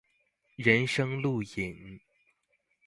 [0.55, 2.01] 人生路引